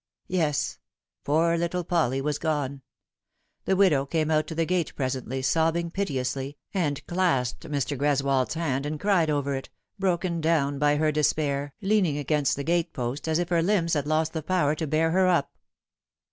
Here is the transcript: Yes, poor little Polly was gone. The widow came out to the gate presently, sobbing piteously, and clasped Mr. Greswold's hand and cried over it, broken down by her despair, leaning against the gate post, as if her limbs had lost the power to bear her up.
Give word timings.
Yes, 0.29 0.79
poor 1.23 1.55
little 1.57 1.83
Polly 1.83 2.21
was 2.21 2.39
gone. 2.39 2.81
The 3.65 3.75
widow 3.75 4.07
came 4.07 4.31
out 4.31 4.47
to 4.47 4.55
the 4.55 4.65
gate 4.65 4.95
presently, 4.95 5.43
sobbing 5.43 5.91
piteously, 5.91 6.57
and 6.73 7.05
clasped 7.05 7.69
Mr. 7.69 7.95
Greswold's 7.95 8.55
hand 8.55 8.87
and 8.87 8.99
cried 8.99 9.29
over 9.29 9.53
it, 9.53 9.69
broken 9.99 10.41
down 10.41 10.79
by 10.79 10.95
her 10.95 11.11
despair, 11.11 11.75
leaning 11.83 12.17
against 12.17 12.55
the 12.55 12.63
gate 12.63 12.93
post, 12.93 13.27
as 13.27 13.37
if 13.37 13.49
her 13.49 13.61
limbs 13.61 13.93
had 13.93 14.07
lost 14.07 14.33
the 14.33 14.41
power 14.41 14.73
to 14.73 14.87
bear 14.87 15.11
her 15.11 15.27
up. 15.27 15.55